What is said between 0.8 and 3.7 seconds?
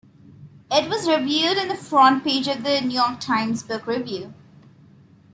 was reviewed on the front page of "The New York Times